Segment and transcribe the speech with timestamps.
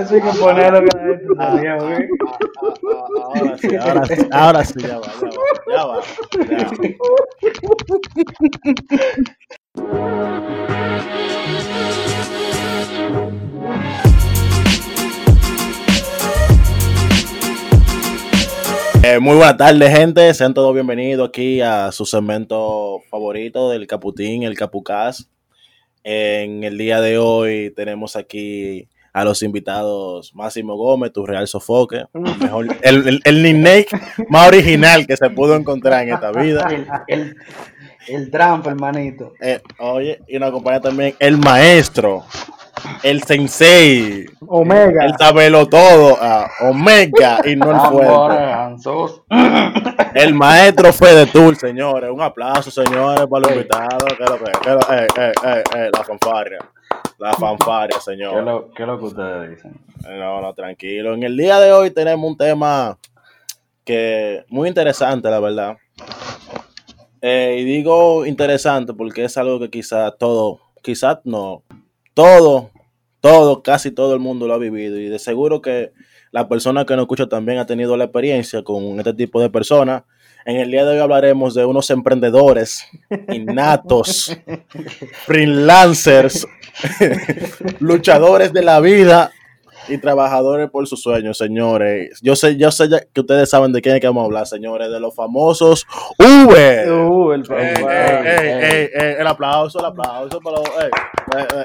[0.00, 2.08] Eso hay que ponerlo que la gente sabía, Ah, güey.
[3.34, 5.12] Ahora sí, ahora sí, ahora sí, ya va,
[5.70, 6.00] ya va,
[6.48, 7.10] ya va.
[19.02, 20.32] Eh, muy buenas tardes, gente.
[20.32, 25.28] Sean todos bienvenidos aquí a su segmento favorito del Caputín, el Capucás.
[26.04, 32.04] En el día de hoy tenemos aquí a los invitados Máximo Gómez, tu Real Sofoque,
[32.12, 33.86] mejor, el, el, el nickname
[34.28, 36.68] más original que se pudo encontrar en esta vida.
[36.70, 37.36] El, el,
[38.08, 39.32] el trampo, hermanito.
[39.40, 42.24] Eh, oye, y nos acompaña también el maestro,
[43.02, 45.04] el sensei, Omega.
[45.04, 48.40] el sabelo todo, ah, Omega y no el fuerte.
[50.14, 52.10] El maestro Fede Tour, señores.
[52.10, 54.04] Un aplauso, señores, para los invitados.
[54.16, 56.58] Que lo que, que lo- eh, eh, eh, eh, la fanfarria.
[57.18, 58.42] La fanfarria, ¿Qué es señor.
[58.42, 59.74] lo, qué es lo que ustedes dicen?
[60.18, 61.14] No, no, tranquilo.
[61.14, 62.98] En el día de hoy tenemos un tema
[63.84, 65.76] que muy interesante, la verdad.
[67.22, 71.62] Eh, y digo interesante porque es algo que quizás todo, quizás no,
[72.14, 72.70] todo,
[73.20, 74.98] todo, casi todo el mundo lo ha vivido.
[74.98, 75.92] Y de seguro que
[76.32, 80.02] la persona que nos escucha también ha tenido la experiencia con este tipo de personas.
[80.46, 82.86] En el día de hoy hablaremos de unos emprendedores
[83.32, 84.36] innatos,
[85.26, 86.46] freelancers,
[87.80, 89.32] luchadores de la vida
[89.88, 92.18] y trabajadores por sus sueños, señores.
[92.22, 94.46] Yo sé, yo sé ya que ustedes saben de quién es que vamos a hablar,
[94.46, 95.86] señores, de los famosos
[96.18, 96.90] Uber.
[96.90, 98.20] Uh, el Ey, papá.
[98.20, 100.68] ey, ey, ey, ey, el aplauso, el aplauso para los.
[100.68, 100.90] ey,
[101.36, 101.64] ey, ey.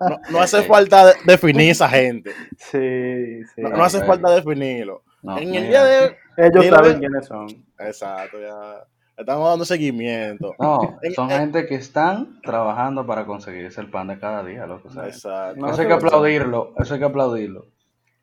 [0.00, 2.30] No, no hace falta de- definir esa gente.
[2.56, 3.62] Sí, sí.
[3.62, 4.04] No, no hace Ok.
[4.06, 5.02] falta definirlo.
[5.22, 6.10] No, en el día de hoy.
[6.36, 7.46] Ellos saben ve- quiénes son.
[7.78, 8.84] Exacto, ya.
[9.16, 10.54] Estamos dando seguimiento.
[10.58, 14.88] No, son en- gente que están trabajando para conseguirse el pan de cada día, loco.
[14.90, 15.60] sea, Exacto.
[15.60, 17.66] No, eso hay que aplaudirlo, eso hay que aplaudirlo.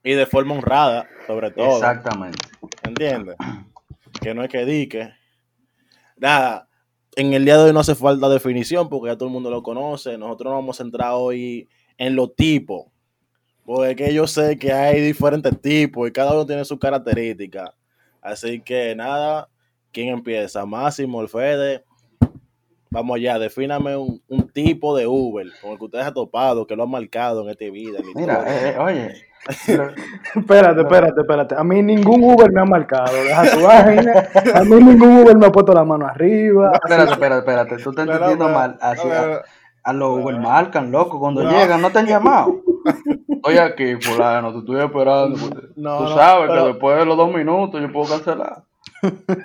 [0.03, 1.75] Y de forma honrada, sobre todo.
[1.75, 2.39] Exactamente.
[2.83, 3.35] ¿Entiendes?
[4.21, 5.13] Que no es que dique.
[6.15, 6.66] Nada,
[7.17, 9.63] en el día de hoy no hace falta definición porque ya todo el mundo lo
[9.63, 10.19] conoce.
[10.19, 11.67] Nosotros nos vamos a centrar hoy
[11.97, 12.85] en los tipos.
[13.65, 17.71] Porque yo sé que hay diferentes tipos y cada uno tiene sus características.
[18.21, 19.49] Así que nada,
[19.91, 20.63] ¿quién empieza?
[20.63, 21.83] Máximo, el Fede.
[22.91, 26.75] Vamos allá, defíname un, un tipo de Uber con el que ustedes han topado, que
[26.75, 27.99] lo han marcado en esta vida.
[28.13, 29.15] Mira, eh, oye,
[30.35, 31.55] Espérate, espérate, espérate.
[31.55, 33.13] A mí ningún Uber me ha marcado.
[33.23, 34.27] Deja tu vaina.
[34.55, 36.71] A mí ningún Uber me ha puesto la mano arriba.
[36.73, 38.77] espérate, espérate, espérate, tú estás entendiendo pero- mal.
[38.81, 39.07] Así,
[39.83, 41.49] a, los Uber marcan, loco, cuando No.
[41.51, 42.55] llegan, no te han llamado.
[43.29, 45.37] Estoy aquí, fulano, te estoy esperando.
[45.77, 48.63] No, tú no, sabes pero- que después de los dos minutos yo puedo cancelar.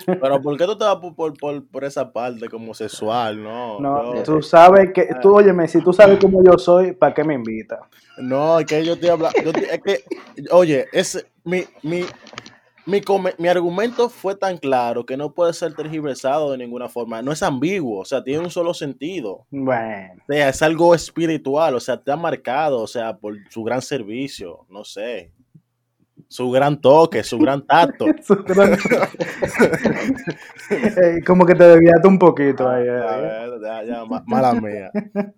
[0.05, 3.41] Pero ¿por qué tú te vas por, por, por, por esa parte como sexual?
[3.41, 7.13] No, No, no, tú sabes que, tú, óyeme, si tú sabes cómo yo soy, ¿para
[7.13, 7.79] qué me invitas?
[8.17, 10.03] no, es que yo te- es que,
[10.51, 12.01] oye, es, mi, mi,
[12.85, 17.21] mi, come- mi argumento fue tan claro que no puede ser tergiversado de ninguna forma,
[17.21, 21.75] no es ambiguo, o sea, tiene un solo sentido, Bueno, o sea, es algo espiritual,
[21.75, 25.31] o sea, te ha marcado, o sea, por su gran servicio, no sé,
[26.33, 28.05] su gran toque, su gran tacto.
[30.69, 32.85] Eh, como que te desviaste un poquito ahí.
[32.87, 33.03] eh.
[33.07, 34.91] A ver, ya, ya, ma- mala mía.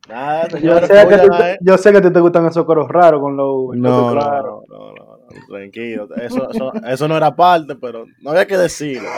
[0.08, 1.56] Nada, Yo sé, que tú- ahí.
[1.62, 3.76] yo sé que te gustan esos coros raros con los.
[3.76, 4.94] No, no, no, no,
[5.50, 6.08] tranquilo.
[6.16, 9.10] Eso, eso, eso no era parte, pero no había que decirlo.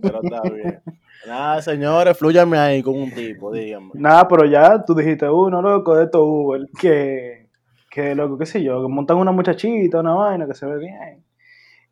[0.00, 0.80] Pero está bien.
[1.26, 3.90] Nada, señores, flúyanme ahí con un tipo, díganme.
[3.94, 7.45] Nada, pero ya tú dijiste uno, loco, de estos Uber, que,
[7.96, 11.24] que loco, qué sé yo, que montan una muchachita, una vaina que se ve bien.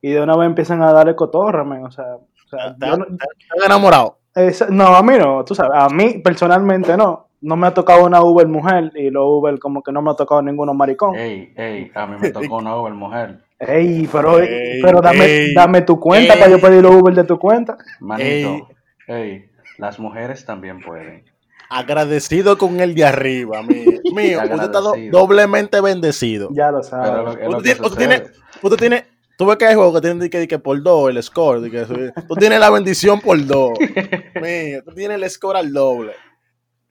[0.03, 2.97] Y de una vez empiezan a darle cotorra, men, o sea, o sea, ¿Están yo
[2.99, 4.13] no- están enamorados?
[4.35, 7.29] esa- no, a mí no, tú sabes, a mí personalmente no.
[7.41, 10.15] No me ha tocado una Uber mujer y los Uber como que no me ha
[10.15, 11.15] tocado ninguno maricón.
[11.15, 13.41] Ey, ey, a mí me tocó una Uber mujer.
[13.59, 16.39] Ey, pero, Ey, pero dame, ey, dame tu cuenta ey.
[16.41, 17.77] para yo pedir los Uber de tu cuenta.
[18.01, 18.69] Manito,
[19.09, 19.45] ey,
[19.79, 21.25] las mujeres también pueden.
[21.71, 24.01] Agradecido con el de arriba, mío.
[24.15, 26.49] Mío, usted está do- doblemente bendecido.
[26.53, 27.11] Ya lo sabes.
[27.11, 28.07] lo, lo Usted que tiene, usted sucede.
[28.19, 28.31] tiene,
[28.63, 29.05] usted tiene,
[29.39, 32.35] tú ves que hay juegos que tienen que, que por dos, el score, que tú
[32.37, 33.73] tienes la bendición por dos.
[34.43, 36.13] Mío, tú tienes el score al doble.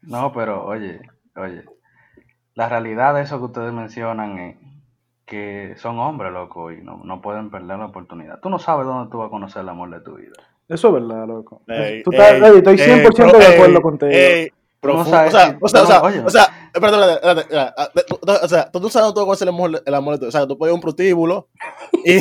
[0.02, 1.00] No, pero oye,
[1.38, 1.64] oye,
[2.56, 4.58] la realidad de eso que ustedes mencionan es
[5.26, 8.40] que son hombres, loco, y no, no pueden perder la oportunidad.
[8.42, 10.34] Tú no sabes dónde tú vas a conocer el amor de tu vida.
[10.68, 11.62] Eso es verdad, loco.
[11.68, 14.12] Ey, Tú estás- ey, estoy ey, 100% pro- de acuerdo ey, contigo.
[14.84, 15.18] Profundo.
[15.28, 17.90] o sea, o sea, o sea, o sea, espérate, espérate, ah,
[18.44, 20.58] o sea, tú sabes a conocer el amor, el amor de tu O sea, tú
[20.58, 21.50] puedes ir a un prostíbulo
[22.04, 22.18] y,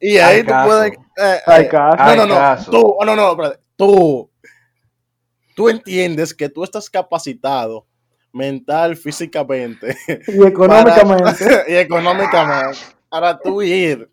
[0.00, 0.92] y ahí tú puedes.
[0.92, 2.16] eh, Hay eh, caso.
[2.16, 2.64] No, no, no.
[2.70, 3.60] Tú, oh, no, no, espérate.
[3.76, 4.30] Tú,
[5.56, 7.86] tú entiendes que tú estás capacitado
[8.32, 9.96] mental, físicamente
[10.28, 11.32] Y económicamente.
[11.44, 12.78] para- y económicamente
[13.08, 14.08] para tú ir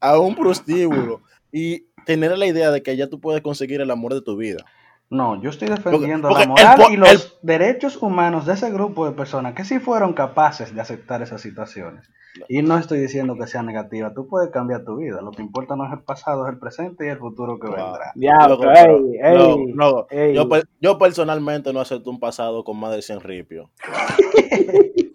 [0.00, 4.14] a un prostíbulo y tener la idea de que ya tú puedes conseguir el amor
[4.14, 4.64] de tu vida.
[5.08, 9.06] No, yo estoy defendiendo porque la moral y los el- derechos humanos de ese grupo
[9.06, 12.10] de personas que sí fueron capaces de aceptar esas situaciones.
[12.48, 15.22] Y no estoy diciendo que sea negativa, tú puedes cambiar tu vida.
[15.22, 18.12] Lo que importa no es el pasado, es el presente y el futuro que vendrá.
[18.48, 20.34] Loco, pero- ey, ey, no, no, ey.
[20.34, 23.70] Yo, per- yo personalmente no acepto un pasado con más de 100 ripios.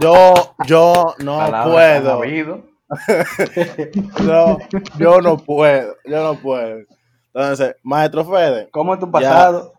[0.00, 0.34] yo,
[0.66, 2.18] yo no Palabras puedo.
[4.24, 4.58] No,
[4.98, 5.94] yo no puedo.
[6.04, 6.80] Yo no puedo.
[7.34, 9.74] Entonces, maestro Fede, ¿Cómo es tu pasado?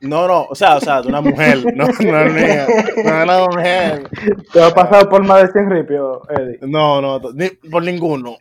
[0.00, 2.00] no, no, o sea, o sea, de una mujer, no, no es
[2.34, 2.66] mía,
[3.04, 4.10] no es una mujer.
[4.52, 6.58] ¿Te ha pasado por más de 100 ripios, Eddie?
[6.62, 8.36] No, no, ni, por ninguno.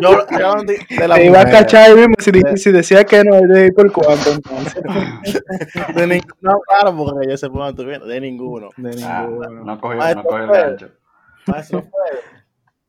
[0.00, 2.72] Yo, yo di- de la Te iba a mujer, cachar ahí mismo si, di- si
[2.72, 4.82] decía que no, de por cuánto entonces.
[5.94, 8.68] de nin- no, claro, porque yo sé por tú vienes, de ninguno.
[8.76, 9.48] De Ah, ninguno.
[9.64, 10.88] no cogió, no cogió el gancho.
[11.46, 12.20] Maestro Fede,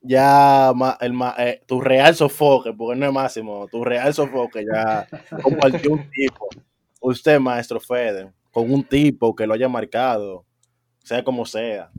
[0.06, 0.72] ya
[1.02, 5.08] el, eh, tu real sofoque, porque no es máximo, tu real sofoque ya
[5.44, 6.48] compartió un tipo.
[7.02, 10.46] Usted, maestro Fede, con un tipo que lo haya marcado,
[11.04, 11.92] sea como sea.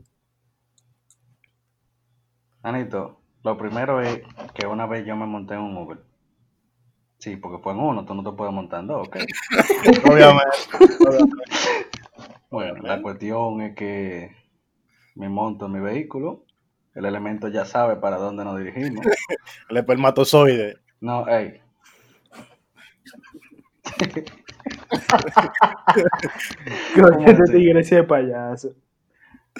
[2.63, 4.21] Anito, lo primero es
[4.53, 5.99] que una vez yo me monté en un Uber.
[7.19, 9.17] Sí, porque fue en uno, tú no te puedes montar en dos, ¿ok?
[10.11, 11.37] Obviamente.
[12.49, 14.31] Bueno, la cuestión es que
[15.15, 16.45] me monto en mi vehículo,
[16.97, 19.05] el elemento ya sabe para dónde nos dirigimos.
[19.69, 20.77] El espermatozoide.
[20.99, 21.61] No, hey,
[26.95, 28.69] Coño, este tigre sí es payaso.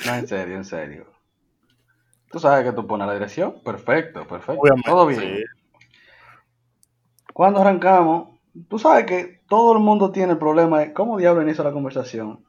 [0.05, 1.05] no, en serio, en serio.
[2.31, 4.89] Tú sabes que tú pones la dirección, perfecto, perfecto, Obviamente.
[4.89, 5.21] todo bien.
[5.21, 5.43] sí.
[7.33, 11.63] Cuando arrancamos, tú sabes que todo el mundo tiene el problema de cómo diablo inicia
[11.63, 12.43] la conversación.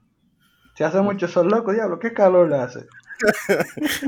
[0.75, 2.87] Si hace mucho sol loco, diablo, ¿qué calor le hace?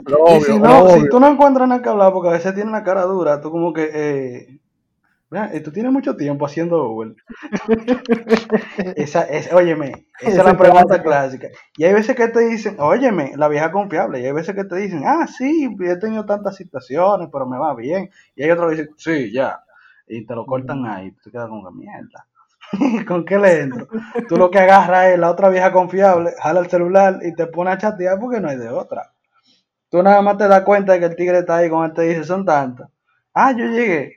[0.07, 2.55] Lo y si, no, lo si tú no encuentras nada que hablar, porque a veces
[2.55, 4.61] tiene una cara dura, tú como que, eh,
[5.31, 7.15] "Mira, tú tienes mucho tiempo haciendo Uber.
[8.97, 11.49] esa, es, óyeme, esa es la pregunta clásica.
[11.49, 11.49] clásica.
[11.77, 14.77] Y hay veces que te dicen, óyeme, la vieja confiable, y hay veces que te
[14.77, 18.11] dicen, ah, sí, he tenido tantas situaciones, pero me va bien.
[18.37, 19.61] Y hay otros que dicen, sí, ya.
[20.09, 22.27] Y te lo cortan ahí, tú te quedas como que mierda.
[23.07, 23.89] ¿Con qué le entro?
[24.29, 27.71] Tú lo que agarras es la otra vieja confiable, jala el celular y te pone
[27.71, 29.13] a chatear porque no hay de otra.
[29.89, 32.03] Tú nada más te das cuenta de que el tigre está ahí cuando él te
[32.03, 32.89] dice, son tantas.
[33.35, 34.15] Ah, yo llegué.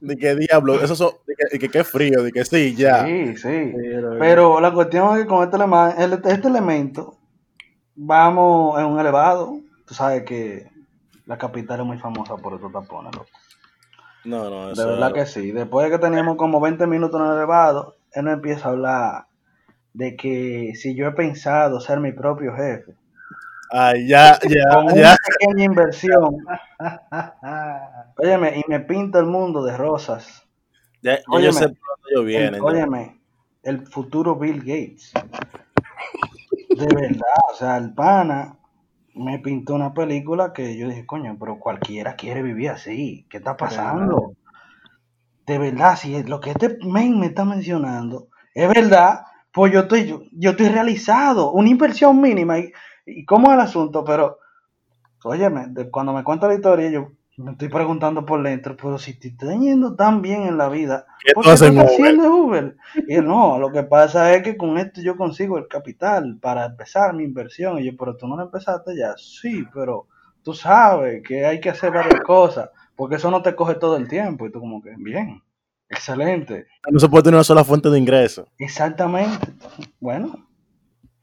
[0.00, 3.04] De que diablo, eso son, de que, de que qué frío, de que sí, ya.
[3.04, 3.72] Sí, sí.
[3.74, 7.18] Pero, Pero la cuestión es que con este, este elemento
[7.94, 9.60] vamos en un elevado.
[9.86, 10.66] Tú sabes que
[11.26, 13.28] la capital es muy famosa por estos tapones, loco.
[14.24, 15.52] No, no, De eso verdad es- que sí.
[15.52, 19.26] Después de que teníamos como 20 minutos en el elevado, él nos empieza a hablar
[19.94, 22.94] de que si yo he pensado ser mi propio jefe,
[23.70, 26.36] Ay, ya, ya, con una pequeña inversión,
[28.18, 30.46] óyeme, y me pinta el mundo de rosas.
[31.02, 31.76] ya, ya yo Óyeme, sé por
[32.12, 33.20] dónde ellos El- óyeme,
[33.62, 35.12] el futuro Bill Gates.
[36.70, 38.56] De verdad, o sea, el pana
[39.14, 43.26] me pintó una película que yo dije, coño, pero cualquiera quiere vivir así.
[43.30, 44.34] ¿Qué está pasando?
[45.46, 49.22] De verdad, si es lo que este men me está mencionando es verdad,
[49.52, 52.58] pues yo estoy, yo, yo estoy realizado, una inversión mínima.
[52.58, 52.70] Y,
[53.06, 54.38] y cómo es el asunto, pero,
[55.24, 59.18] óyeme, de- cuando me cuenta la historia, yo me estoy preguntando por dentro, pero si
[59.18, 61.78] te está yendo tan bien en la vida, ¿Qué ¿por tú qué haces tú en
[61.78, 62.76] estás haciendo Uber?
[63.08, 66.66] Y él, no, lo que pasa es que con esto yo consigo el capital para
[66.66, 67.78] empezar mi inversión.
[67.78, 69.14] Y yo, pero tú no lo empezaste ya.
[69.16, 70.06] Sí, pero
[70.42, 74.08] tú sabes que hay que hacer varias cosas, porque eso no te coge todo el
[74.08, 74.46] tiempo.
[74.46, 75.42] Y tú como que, bien,
[75.88, 78.46] excelente, No se puede tener una sola fuente de ingreso.
[78.58, 79.52] exactamente.
[80.00, 80.46] Bueno,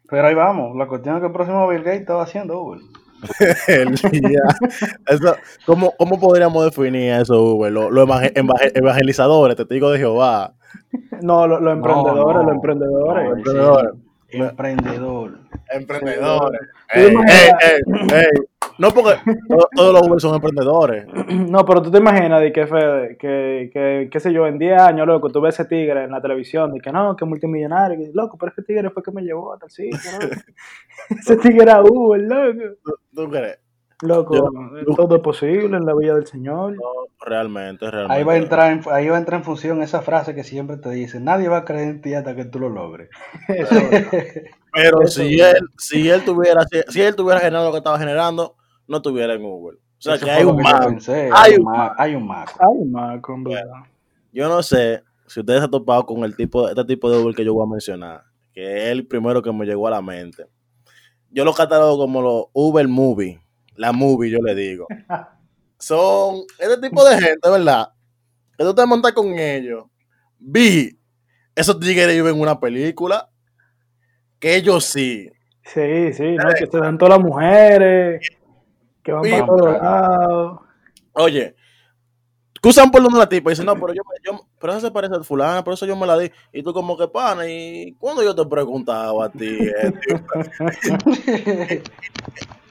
[0.08, 0.76] pero ahí vamos.
[0.76, 2.80] La cuestión es que el próximo Bill Gates estaba haciendo Uber.
[3.68, 4.42] El día.
[5.08, 5.36] Eso,
[5.66, 7.72] ¿cómo, ¿Cómo podríamos definir eso, Uber?
[7.72, 10.54] Los los evangel- evangel- evangelizadores, testigos de Jehová.
[11.22, 12.44] No, los los emprendedores, no.
[12.44, 13.26] los emprendedores.
[13.26, 13.96] No, Emprendedor.
[14.30, 15.40] sí, emprendedor.
[15.72, 16.62] Emprendedores.
[16.96, 18.46] Imaginas- ey, ey, ey.
[18.80, 21.06] No, porque to- todos los Uber son emprendedores.
[21.50, 24.82] No, pero tú te imaginas de que, Fede, que, que, qué sé yo, en 10
[24.82, 28.12] años, loco, tú ves ese tigre en la televisión, de que no, que multimillonario, que,
[28.14, 29.98] loco, pero ese tigre fue que me llevó a tal sitio,
[31.10, 32.76] ese tigre era Uber, loco.
[33.14, 33.60] ¿Tú crees?
[34.02, 34.34] Loco,
[34.88, 36.72] Yo- todo es posible en la vida del Señor.
[36.74, 36.82] No,
[37.26, 38.18] realmente, realmente.
[38.18, 40.78] Ahí va, a entrar en, ahí va a entrar en función esa frase que siempre
[40.78, 43.10] te dice, nadie va a creer en ti hasta que tú lo logres.
[43.50, 43.76] Eso.
[44.74, 48.00] Pero Eso, si él, si él tuviera, si, si él tuviera generado lo que estaba
[48.00, 48.56] generando,
[48.90, 49.76] no estuviera en Uber.
[49.76, 52.52] O sea Eso que hay un pensé, Hay hay un un hay un maco.
[52.60, 53.84] Ay, Marco, en verdad.
[54.32, 57.36] Yo no sé si ustedes se han topado con el tipo, este tipo de Uber
[57.36, 60.48] que yo voy a mencionar, que es el primero que me llegó a la mente.
[61.30, 63.40] Yo lo catalogo como los Uber Movie,
[63.76, 64.88] la movie, yo le digo.
[65.78, 67.90] Son este tipo de gente, ¿verdad?
[68.58, 69.86] Que tú te montas con ellos.
[70.40, 70.98] Vi,
[71.56, 73.30] esos tigres viven en una película,
[74.40, 75.30] que ellos sí.
[75.64, 76.50] Sí, sí, ¿no?
[76.58, 78.28] que se dan todas las mujeres,
[79.04, 79.82] que van para todos claro.
[79.82, 80.60] lados.
[81.14, 81.56] Oye,
[82.62, 85.16] cruzan por donde la tipa y dicen, no, pero yo, yo- pero esa se parece
[85.16, 86.30] a fulana, por eso yo me la di.
[86.54, 89.94] Y tú como que pana, y cuando yo te preguntaba a ti, eh,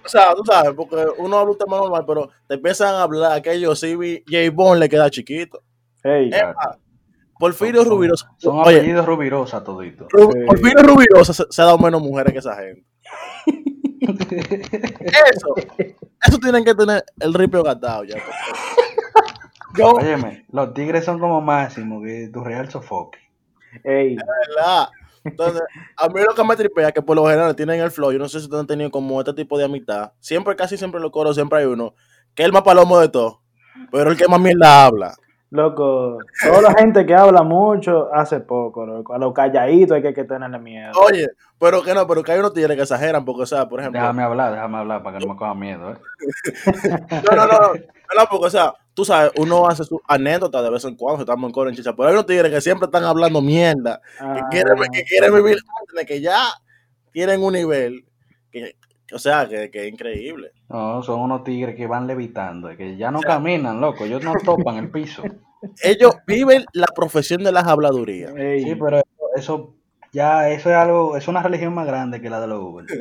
[0.04, 3.40] o sea, tú sabes, porque uno habla un tema normal, pero te empiezan a hablar
[3.42, 5.62] que ellos sí, vi- J Bond le queda chiquito.
[6.02, 6.78] Ey, Es más,
[7.38, 10.08] Porfirio Son- Rubirosa, Son apellidos rubirosa todito.
[10.08, 10.40] Ru- Sí.
[10.46, 12.84] Porfirio Rubirosa se, se ha dado menos mujeres que esa gente.
[14.00, 15.54] Eso,
[16.24, 18.16] eso tienen que tener el ripio gastado ya.
[19.76, 23.18] Yo, Óyeme, los tigres son como máximo que tu real sofoque.
[23.84, 24.88] ey, ¿verdad?
[25.24, 25.62] Entonces,
[25.96, 28.12] a mí lo que me tripea es que por lo general tienen el flow.
[28.12, 30.12] Yo no sé si ustedes han tenido como este tipo de amistad.
[30.20, 31.94] Siempre, casi siempre en los coros, siempre hay uno
[32.34, 33.42] que es el más palomo de todo,
[33.90, 35.16] pero el que más mierda habla.
[35.50, 39.14] Loco, toda la gente que habla mucho hace poco, loco.
[39.14, 40.92] A los calladitos hay que, que tenerle miedo.
[41.00, 41.26] Oye,
[41.58, 44.00] pero que no, pero que hay unos tigres que exageran, porque, o sea, por ejemplo.
[44.00, 45.96] Déjame hablar, déjame hablar para que no me coja miedo, ¿eh?
[47.30, 50.70] No, no, no, no, no, porque, o sea, tú sabes, uno hace su anécdota de
[50.70, 52.86] vez en cuando, si estamos en coro en chicha, pero hay unos tigres que siempre
[52.86, 56.42] están hablando mierda, que Ah, quieren, que quieren vivir, antes, que ya
[57.12, 58.04] tienen un nivel,
[58.50, 58.76] que,
[59.12, 60.52] o sea, que, que es increíble.
[60.68, 64.76] No, son unos tigres que van levitando, que ya no caminan, loco, ellos no topan
[64.76, 65.22] el piso.
[65.82, 68.32] Ellos viven la profesión de las habladurías.
[68.36, 69.74] ey, Sí, pero eso, eso
[70.12, 72.86] ya, eso es algo, es una religión más grande que la de los Uber.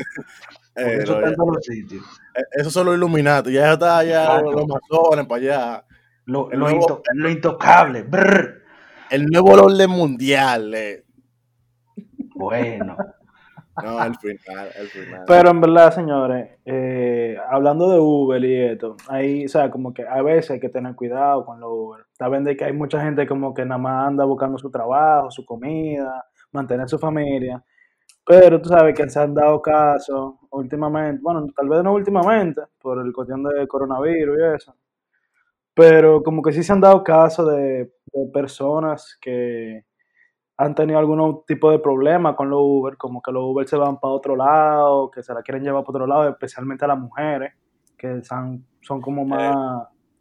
[0.80, 2.04] Eh, eso no, está ya- en todos los sitios.
[2.36, 4.52] eh, esos son los iluminados, ya está ya Exacto.
[4.52, 5.86] los masones para allá.
[6.26, 8.04] Lo, El lo, nuevo- into- lo intocable.
[8.04, 8.62] brr.
[9.10, 10.74] El nuevo orden mundial.
[10.76, 11.04] eh.
[12.36, 12.96] Bueno,
[13.84, 15.24] No, el final, el final.
[15.28, 20.08] Pero en verdad, señores, eh, hablando de Uber y esto, ahí, o sea, como que
[20.08, 22.06] a veces hay que tener cuidado con los Uber.
[22.14, 25.46] Saben de que hay mucha gente como que nada más anda buscando su trabajo, su
[25.46, 27.64] comida, mantener su familia.
[28.26, 33.00] Pero tú sabes que se han dado casos últimamente, bueno, tal vez no últimamente, por
[33.06, 34.76] el cuestión del coronavirus y eso.
[35.74, 39.86] Pero como que sí se han dado casos de, de personas que
[40.58, 44.00] han tenido algún tipo de problema con los Uber, como que los Uber se van
[44.00, 47.54] para otro lado, que se la quieren llevar para otro lado, especialmente a las mujeres,
[47.96, 49.56] que son, son como más...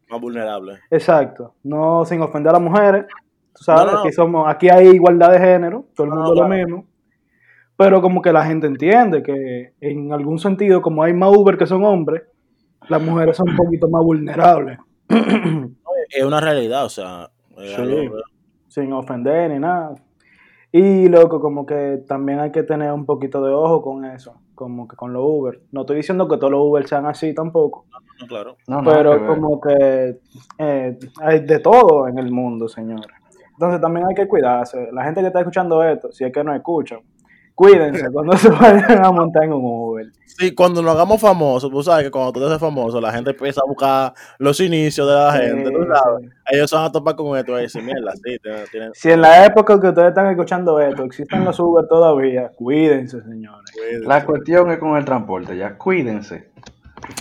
[0.08, 0.78] Más vulnerable.
[0.90, 3.06] Exacto, no sin ofender a las mujeres,
[3.54, 4.00] tú sabes, No, no, no.
[4.00, 6.86] Aquí, somos, aquí hay igualdad de género, todo el mundo lo mismo,
[7.76, 11.66] pero como que la gente entiende que en algún sentido, como hay más Uber que
[11.66, 12.22] son hombres,
[12.88, 14.78] las mujeres son un poquito más vulnerables,
[16.10, 17.30] Es una realidad, o sea.
[17.56, 18.10] Sí.
[18.68, 19.94] sin ofender ni nada.
[20.73, 24.87] Y loco, como que también hay que tener un poquito de ojo con eso, como
[24.87, 25.61] que con los Uber.
[25.73, 27.87] No estoy diciendo que todos los Uber sean así tampoco,
[28.20, 28.56] no, claro.
[28.66, 30.20] no, nada que pero como que
[30.58, 33.06] eh, hay de todo en el mundo, señores.
[33.52, 34.90] Entonces también hay que cuidarse.
[34.92, 37.00] La gente que está escuchando esto, si es que no escuchan,
[37.56, 40.06] cuídense cuando se vayan a montar en un Uber.
[40.26, 43.30] Sí, cuando nos hagamos famosos, tú sabes que cuando tú te haces famoso, la gente
[43.30, 46.25] empieza a buscar los inicios de la gente, tú sabes.
[46.26, 46.30] sí.
[46.52, 49.22] Ellos se van a topar con esto y decir, mierda, sí, tienen, tienen- Si en
[49.22, 53.70] la época que ustedes están escuchando esto existen los Uber todavía, cuídense, señores.
[53.72, 54.06] cuídense.
[54.06, 56.50] La cuestión es con el transporte, ya cuídense.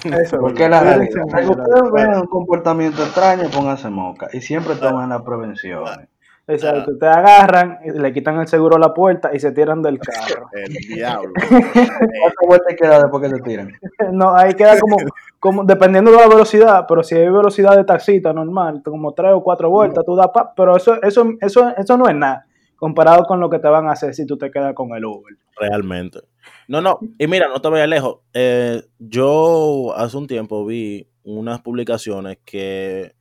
[0.04, 5.22] Eso, Porque la realidad, ustedes ven un comportamiento extraño, pónganse moca y siempre tomen las
[5.22, 6.08] prevenciones.
[6.48, 10.00] Exacto, te agarran, y le quitan el seguro a la puerta y se tiran del
[10.00, 10.48] carro.
[10.54, 11.34] El diablo.
[11.74, 13.72] ¿Cuántas vueltas queda después que te tiran?
[14.12, 14.98] No, ahí queda como,
[15.40, 19.42] como, dependiendo de la velocidad, pero si hay velocidad de taxita normal, como tres o
[19.42, 23.40] cuatro vueltas, tú das pa, pero eso, eso, eso, eso no es nada comparado con
[23.40, 25.36] lo que te van a hacer si tú te quedas con el Uber.
[25.58, 26.20] Realmente.
[26.68, 28.20] No, no, y mira, no te vayas lejos.
[28.34, 33.16] Eh, yo hace un tiempo vi unas publicaciones que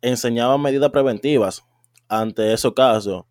[0.00, 1.64] enseñaban medidas preventivas
[2.08, 3.24] ante esos casos.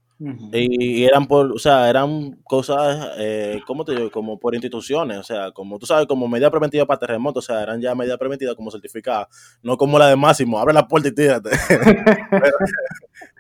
[0.54, 4.10] Y, y eran por, o sea, eran cosas, eh, ¿cómo te digo?
[4.10, 7.62] Como por instituciones, o sea, como tú sabes, como medida preventiva para terremotos, o sea,
[7.62, 9.28] eran ya medidas preventivas como certificadas,
[9.62, 11.50] no como la de Máximo, abre la puerta y tírate.
[12.32, 12.58] pero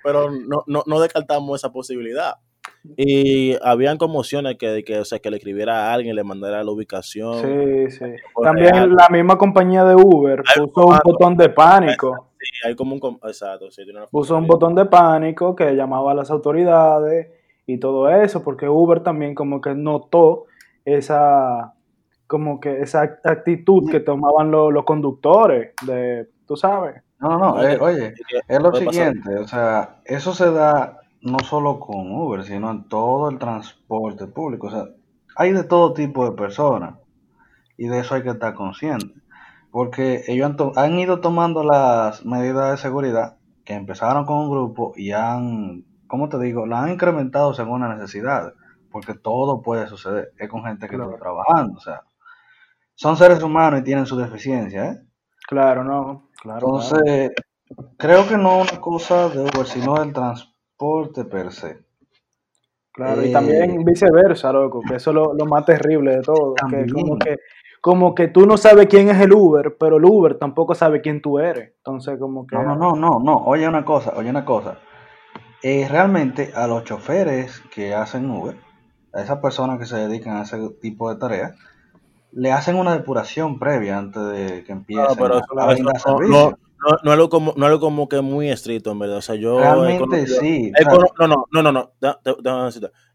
[0.03, 2.35] pero no, no, no descartamos esa posibilidad.
[2.97, 6.71] Y habían conmociones que, que, o sea, que le escribiera a alguien, le mandara la
[6.71, 7.41] ubicación.
[7.41, 8.05] Sí, sí.
[8.43, 8.95] También real.
[8.95, 12.31] la misma compañía de Uber puso un botón de pánico.
[12.45, 12.99] Sí, hay como un...
[12.99, 17.27] com- Exacto, sí, tiene una Puso un botón de pánico que llamaba a las autoridades
[17.65, 20.45] y todo eso, porque Uber también como que notó
[20.83, 21.73] esa
[22.27, 27.01] como que esa actitud que tomaban los, los conductores de, tú sabes.
[27.19, 28.13] No, no, Oye, eh, oye,
[28.47, 33.29] es lo siguiente, o sea, eso se da no solo con Uber, sino en todo
[33.29, 34.67] el transporte público.
[34.67, 34.85] O sea,
[35.35, 36.95] hay de todo tipo de personas
[37.77, 39.13] y de eso hay que estar consciente.
[39.75, 44.49] Porque ellos han, to- han ido tomando las medidas de seguridad que empezaron con un
[44.49, 46.65] grupo y han, ¿cómo te digo?
[46.65, 48.53] La han incrementado según la necesidad.
[48.89, 50.31] Porque todo puede suceder.
[50.37, 51.11] Es con gente que Claro.
[51.11, 51.77] está trabajando.
[51.77, 52.03] O sea,
[52.93, 55.01] son seres humanos y tienen su deficiencia, ¿eh?
[55.45, 56.29] Claro, no.
[56.41, 56.67] Claro, claro.
[56.67, 57.31] Entonces,
[57.97, 61.79] creo que no es una cosa de Uber, sino del transporte per se.
[62.93, 66.55] Claro, y Eh, también viceversa, loco, que eso es lo, lo más terrible de todo,
[66.69, 67.35] que como que
[67.85, 71.21] como que tú no sabes quién es el Uber, pero el Uber tampoco sabe quién
[71.21, 71.73] tú eres.
[71.77, 73.35] Entonces, como que No, no, no, no, no.
[73.45, 74.79] Oye una cosa, oye una cosa.
[75.61, 78.55] Eh, realmente a los choferes que hacen Uber,
[79.13, 81.53] a esas personas que se dedican a ese tipo de tareas,
[82.31, 85.73] le hacen una depuración previa antes de que empiecen No, pero a, eso- a eso
[85.73, 86.57] brindar no, servicio.
[86.89, 89.17] no, no, algo como, no es algo como que muy estricto, en verdad.
[89.17, 90.71] O sea, yo he Realmente conocido- sí.
[91.19, 92.69] no, no, no, no, no.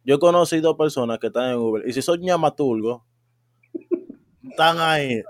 [0.04, 3.02] Yo he conocido personas que están en Uber y si son ñamaturgos,
[4.50, 5.22] están ahí.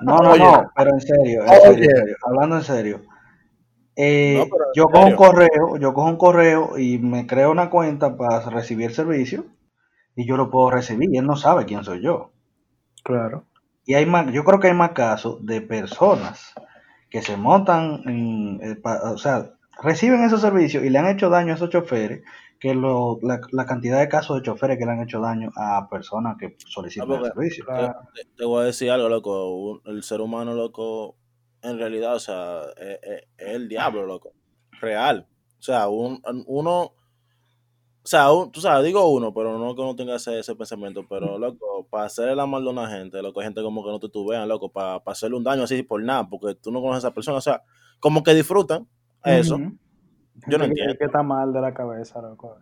[0.00, 0.42] no, no, Oye.
[0.44, 3.00] no, pero en serio, en serio, en serio, hablando en serio.
[3.96, 8.16] Eh, No, yo cojo un correo, yo cojo un correo y me creo una cuenta
[8.16, 9.46] para recibir el servicio
[10.16, 12.32] y yo lo puedo recibir y él no sabe quién soy yo.
[13.02, 13.44] claro.
[13.84, 16.52] Y hay más, yo creo que hay más casos de personas
[17.10, 21.30] que se montan, en, eh, pa- o sea, reciben esos servicios y le han hecho
[21.30, 22.22] daño a esos choferes,
[22.58, 25.88] que lo- la, la cantidad de casos de choferes que le han hecho daño a
[25.90, 27.64] personas que solicitan Ah, el servicio.
[28.14, 29.82] Te, te voy a decir algo, loco.
[29.84, 31.16] El ser humano, loco,
[31.62, 34.32] en realidad, o sea, es, es- es el diablo, loco.
[34.80, 35.26] Real.
[35.58, 36.92] O sea, un- uno.
[38.02, 41.04] O sea, un- tú sabes, digo uno, pero no que uno tenga ese, ese pensamiento.
[41.08, 43.98] Pero, loco, para hacerle la maldad a una gente, loco, hay gente como que no
[43.98, 47.04] te tuvean, loco, para, para hacerle un daño así por nada, porque tú no conoces
[47.04, 47.38] a esa persona.
[47.38, 47.62] O sea,
[47.98, 48.88] como que disfrutan
[49.24, 49.56] eso.
[50.46, 50.94] Yo no entiendo.
[50.98, 52.56] Que está mal de la cabeza, loco.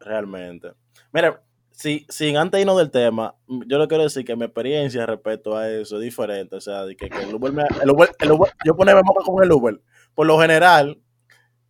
[0.00, 0.72] realmente.
[1.12, 5.56] Mira, si, sin antes irnos del tema, yo le quiero decir que mi experiencia respecto
[5.56, 6.56] a eso es diferente.
[6.56, 9.22] O sea, de que, que el Uber me- el Uber- el Uber- yo ponerme moca
[9.24, 9.80] con el Uber.
[10.14, 10.98] Por lo general,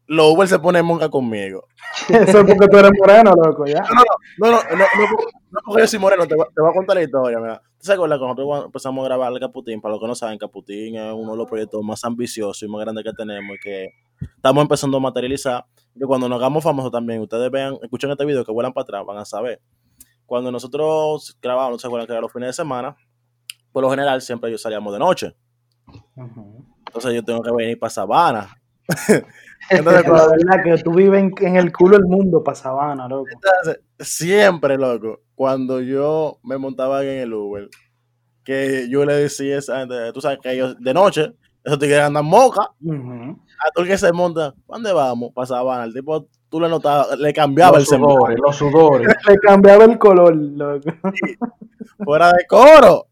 [0.07, 1.67] los Uber se ponen monca conmigo.
[2.09, 3.81] Eso es porque tú eres moreno, loco, ya.
[3.81, 5.17] No, no, no, no, no, no
[5.65, 7.39] porque yo soy moreno, te, voy- te voy a contar la historia.
[7.39, 7.63] Mira.
[7.79, 9.81] ¿Tú sabes cuando nosotros empezamos a grabar el Caputín?
[9.81, 12.81] Para los que no saben, Caputín es uno de los proyectos más ambiciosos y más
[12.81, 13.89] grandes que tenemos y que
[14.37, 15.65] estamos empezando a materializar.
[15.99, 19.05] Que cuando nos hagamos famosos también, ustedes vean, escuchen este video que vuelan para atrás,
[19.07, 19.61] van a saber.
[20.27, 22.97] Cuando nosotros grabábamos, no se acuerdan que era los fines de semana,
[23.73, 25.37] por lo general siempre yo salíamos de noche.
[26.87, 28.49] Entonces yo tengo que venir para Sabana.
[29.71, 33.27] Entonces, La verdad que tú vives en, en el culo del mundo para Sabana, loco.
[33.33, 37.69] Entonces, siempre, loco, cuando yo me montaba en el Uber,
[38.45, 41.35] que yo le decía a esa gente, tú sabes que ellos de noche,
[41.65, 43.39] esos tigres andan moca, Ujú.
[43.65, 45.33] a todo el que se monta, ¿dónde vamos?
[45.35, 45.85] Para Sabana.
[45.85, 49.09] El tipo, tú le notabas, le cambiaba Los el semblante, sudores, los sudores.
[49.29, 50.91] Le cambiaba el color, loco.
[52.05, 53.07] fuera de coro,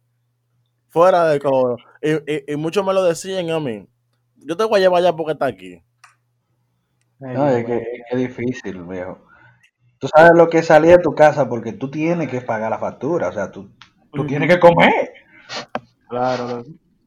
[0.89, 1.77] fuera de coro.
[2.01, 3.87] Y, y, y muchos me lo decían a mí,
[4.37, 5.83] yo te voy a llevar allá porque está aquí.
[7.19, 9.19] No, es que, es que es difícil, viejo.
[9.99, 12.79] Tú sabes lo que es salir de tu casa porque tú tienes que pagar la
[12.79, 13.71] factura, o sea, tú,
[14.13, 15.13] tú tienes que comer.
[16.09, 16.65] Claro.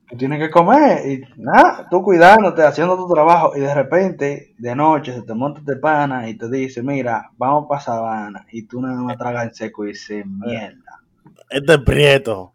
[0.10, 4.76] Tú tienes que comer y nada, tú cuidándote, haciendo tu trabajo y de repente, de
[4.76, 8.82] noche, se te monta este pana y te dice, mira, vamos para Sabana y tú
[8.82, 11.04] nada más tragas en seco y dices, mierda.
[11.48, 12.54] Este es prieto.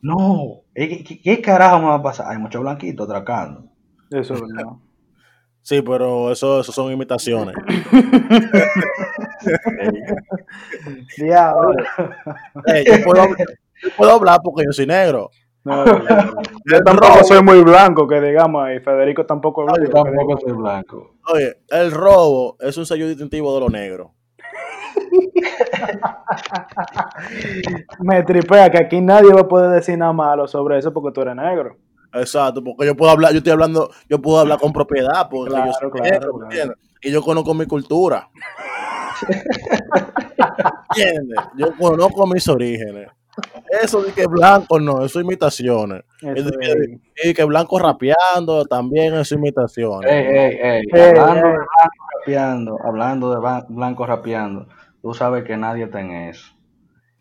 [0.00, 2.30] No, ¿qué, qué- qué carajo me va a pasar?
[2.30, 3.66] Hay muchos blanquitos atracando.
[4.10, 4.72] Eso es verdad.
[5.66, 7.56] Sí, pero eso, eso son imitaciones.
[11.18, 11.74] Diablo.
[12.86, 13.26] Yo, puedo,
[13.82, 15.28] yo puedo hablar porque yo soy negro.
[15.64, 15.98] No, no.
[16.70, 20.04] Yo tampoco soy muy blanco, que digamos, y Federico tampoco es Yo blanco.
[20.04, 21.14] que tampoco soy blanco.
[21.34, 24.14] Oye, el robo es un sello distintivo de lo negro.
[28.04, 31.22] Me tripea que aquí nadie va a poder decir nada malo sobre eso porque tú
[31.22, 31.76] eres negro.
[32.12, 35.66] Exacto, porque yo puedo hablar, yo estoy hablando, yo puedo hablar con propiedad, porque Claro,
[35.66, 36.74] yo soy claro, negro, ¿me claro.
[37.02, 38.28] Y yo conozco mi cultura.
[40.96, 41.38] ¿Entiendes?
[41.56, 43.08] Yo conozco mis orígenes.
[43.82, 46.02] Eso de que blanco no, eso es imitaciones.
[46.22, 50.10] Eso de es- que, y que blanco rapeando también es imitaciones.
[50.10, 51.52] Ey, ey, ey, Ey, hablando ey.
[51.52, 51.68] de blanco
[52.18, 54.66] rapeando, hablando de blanco rapeando,
[55.02, 56.46] tú sabes que nadie está en eso.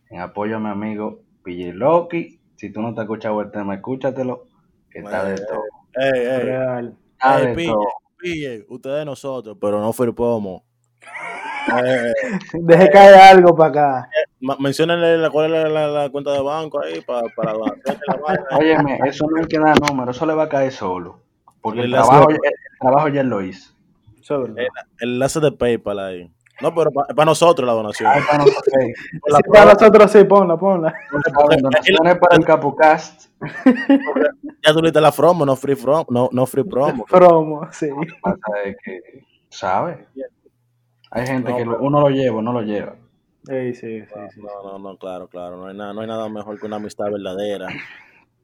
[0.10, 3.76] En apoyo a mi amigo PJ Loki, si tú no te has escuchado el tema,
[3.76, 4.48] escúchatelo,
[4.96, 5.64] que está de Eh, todo.
[5.98, 6.98] Ey, ey, real.
[7.14, 7.84] Está ey, de pille, todo.
[8.18, 10.64] pille, ustedes de nosotros, pero no fue pomo.
[11.84, 12.14] Eh,
[12.54, 14.10] Deje caer algo para acá.
[14.60, 17.76] menciónenle la, cuál es la, la- la cuenta de banco ahí para, para la.
[18.60, 21.22] Óyeme, eso no hay que dar número, eso le va a caer solo.
[21.62, 22.38] Porque el trabajo, el
[22.80, 23.74] trabajo ya lo hizo.
[24.22, 24.52] Eso es.
[25.00, 26.32] El enlace de PayPal ahí.
[26.62, 28.10] No, pero para nosotros la donación.
[28.10, 29.30] Ahí para nosotros, ok.
[29.30, 30.94] la Sí, para nosotros sí, ponla, ponla.
[31.62, 33.32] Donaciones para el CapuCast.
[34.66, 37.06] Ya tú la promo, no free from, no, no free promo.
[37.06, 37.88] Promo, sí.
[38.22, 39.00] pasa es que,
[39.50, 40.00] ¿sabes?
[41.12, 42.96] Hay gente No, que lo- uno lo lleva, uno lo lleva.
[43.44, 44.08] Sí, sí, sí.
[44.34, 44.42] sí.
[44.42, 45.58] No, no, no, claro, claro.
[45.58, 47.68] No hay nada, no hay nada mejor que una amistad verdadera.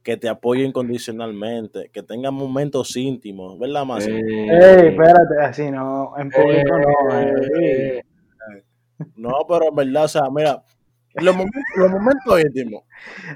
[0.04, 4.08] Que te apoye incondicionalmente, que tenga momentos íntimos, ¿verdad, más?
[4.08, 7.20] Eh, Ey, espérate, así no, en público no.
[7.20, 8.02] eh, ey.
[9.16, 10.64] No, pero en verdad, o sea, mira,
[11.16, 12.84] los momentos, los momentos íntimos.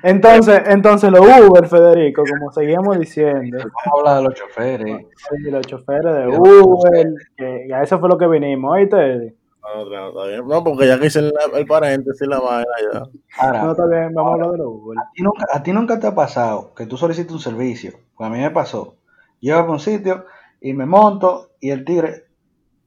[0.01, 5.05] Entonces, entonces los Uber, Federico, como seguíamos diciendo, Vamos a hablar de los choferes.
[5.15, 9.35] sí, los choferes de Uber, que a eso fue lo que vinimos, ¿oíste?
[9.83, 10.47] No, no, está bien.
[10.47, 13.03] No, porque ya que hice el, el paréntesis, la vaina ya.
[13.37, 14.99] Ahora, No, está bien, vamos a hablar de los Uber.
[14.99, 17.93] ¿a ti, nunca, a ti nunca te ha pasado que tú solicitas un servicio.
[18.15, 18.95] Pues a mí me pasó.
[19.39, 20.25] Llego a un sitio
[20.61, 22.25] y me monto y el tigre,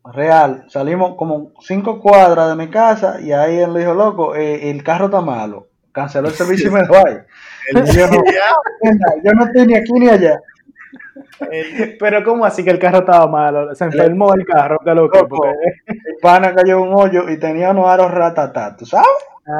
[0.04, 4.70] real, salimos como cinco cuadras de mi casa y ahí él le dijo, loco, eh,
[4.70, 5.68] el carro está malo.
[5.92, 7.16] Canceló el servicio y me dejó ahí.
[7.94, 8.22] yo, no,
[9.24, 10.40] yo no estoy ni aquí ni allá.
[11.98, 13.74] Pero ¿cómo así que el carro estaba malo?
[13.74, 15.28] Se enfermó el carro, que lo que, Loco.
[15.36, 15.54] porque...
[15.86, 19.06] El pana cayó en un hoyo y tenía unos aros ratatá, ¿tú sabes?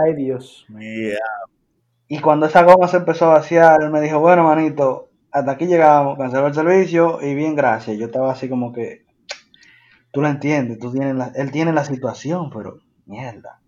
[0.05, 0.81] Ay, Dios mío.
[0.81, 1.19] Mira,
[2.09, 5.67] Y cuando esa goma se empezó a vaciar, él me dijo, bueno, manito, hasta aquí
[5.67, 7.97] llegamos, canceló el servicio y bien, gracias.
[7.99, 9.05] Yo estaba así como que,
[10.11, 13.61] tú lo entiendes, tú tienes la- él tiene la situación, pero mierda.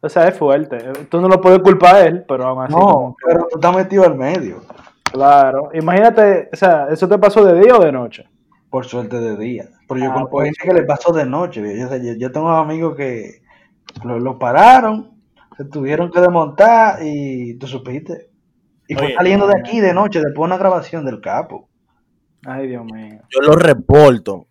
[0.00, 0.78] O sea, es fuerte.
[1.08, 2.72] Tú no lo puedes culpar a él, pero aún así.
[2.74, 4.60] No, como pero tú estás metido al medio,
[5.12, 5.70] Claro.
[5.74, 8.24] Imagínate, o sea, ¿eso te pasó de día o de noche?
[8.68, 9.64] por suerte de día.
[9.88, 10.46] Pero yo Ah, conozco pues.
[10.58, 11.62] gente que le pasó de noche.
[11.78, 13.40] Yo, sé, yo, yo tengo amigos que
[14.04, 15.12] lo, lo pararon,
[15.56, 18.28] se tuvieron que desmontar y tú supiste.
[18.88, 19.14] Y fue Oye.
[19.14, 21.70] saliendo de aquí de noche, después de una grabación del capo.
[22.44, 23.20] Ay, Dios mío.
[23.30, 24.46] yo lo reporto.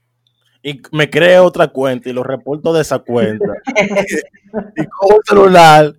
[0.63, 3.45] Y me creo otra cuenta y lo reporto de esa cuenta.
[4.75, 5.93] y cojo el celular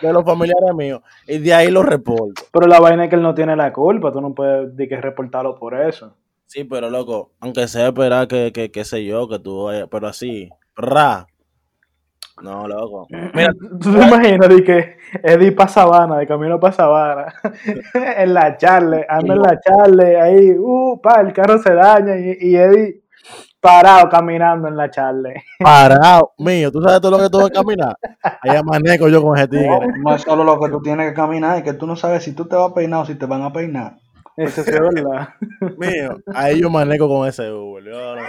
[0.00, 2.42] de los familiares míos y de ahí lo reporto.
[2.52, 5.00] Pero la vaina es que él no tiene la culpa, tú no puedes de que
[5.00, 6.14] reportarlo por eso.
[6.46, 10.06] Sí, pero loco, aunque sea esperar que, que, qué sé yo, que tú vayas, pero
[10.06, 11.26] así, ra.
[12.42, 13.06] No, loco.
[13.10, 17.34] Mira, ¿Tú te imaginas de que Eddie para Sabana, de camino para Sabana,
[18.16, 22.36] en la charle, anda en la charle, ahí, uh, pa, el carro se daña y,
[22.40, 23.03] y Eddie
[23.64, 25.42] parado caminando en la charle.
[25.58, 27.96] parado, mío, ¿tú sabes todo lo que tuve que caminar?
[28.42, 29.78] Ahí amanezco yo con ese tigre.
[30.02, 32.32] No es solo lo que tú tienes que caminar, es que tú no sabes si
[32.34, 33.96] tú te vas a peinar o si te van a peinar.
[34.36, 35.28] Eso sí es verdad.
[35.78, 37.84] Mío, ahí yo manejo con ese Uber.
[37.84, 38.22] yo no-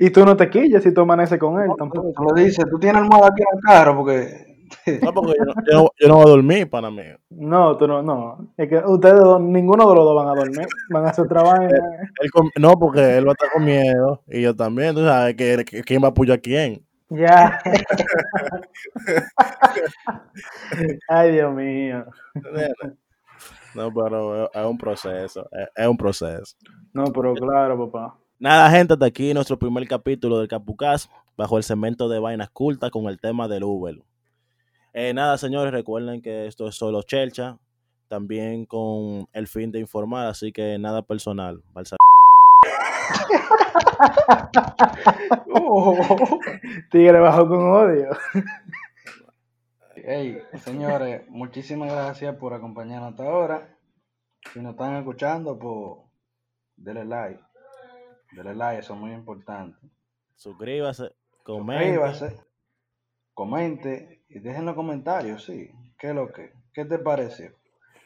[0.00, 2.12] Y tú no te quillas si tú amaneces con él tampoco.
[2.16, 4.47] Tú lo dices, tú tienes almohada aquí en el carro porque
[5.02, 7.18] No, porque yo no, yo no- yo no voy a dormir, pana mío.
[7.30, 8.48] No, tú no, no.
[8.56, 11.62] Es que ustedes ninguno de los dos van a dormir, van a hacer trabajo.
[12.20, 15.34] Él con- no, porque él va a estar con miedo y yo también, tú sabes,
[15.36, 16.84] que, que- quién va a apoyar a quién.
[17.10, 17.58] Ya.
[21.08, 22.04] Ay, Dios mío.
[23.74, 26.56] No, pero es- es un proceso, es, es un proceso.
[26.92, 28.16] No, pero claro, papá.
[28.38, 32.90] Nada, gente, hasta aquí nuestro primer capítulo del Capucas, bajo el segmento de vainas cultas
[32.90, 33.96] con el tema del Uber.
[34.92, 37.58] Eh, nada, señores, recuerden que esto es solo chelcha,
[38.08, 41.62] también con el fin de informar, así que nada personal.
[41.72, 41.96] Balsa-
[46.90, 48.10] Tigre bajo con odio.
[49.94, 53.76] Hey, señores, muchísimas gracias por acompañarnos hasta ahora.
[54.52, 55.98] Si nos están escuchando, pues
[56.76, 57.42] denle like.
[58.32, 59.78] Denle like, eso es muy importante.
[60.36, 61.10] Suscríbase,
[61.42, 61.84] comente.
[61.94, 62.40] Suscríbase,
[63.34, 65.70] comente y dejen los comentarios, sí.
[65.98, 66.52] ¿Qué es lo que?
[66.72, 67.52] ¿Qué te pareció?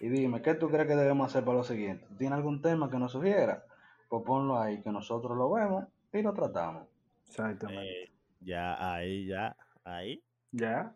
[0.01, 2.07] Y dime, ¿qué tú crees que debemos hacer para lo siguiente?
[2.19, 3.65] ¿Tienes algún tema que nos sugiera?
[4.09, 6.89] Pues ponlo ahí, que nosotros lo vemos y lo tratamos.
[7.29, 8.05] Exactamente.
[8.05, 10.23] Eh, ya, ahí, ya, ahí.
[10.51, 10.95] Ya.